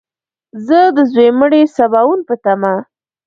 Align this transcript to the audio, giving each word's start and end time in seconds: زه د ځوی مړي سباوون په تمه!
زه 0.65 0.79
د 0.95 0.97
ځوی 1.11 1.29
مړي 1.39 1.61
سباوون 1.75 2.21
په 2.27 2.35
تمه! 2.43 2.73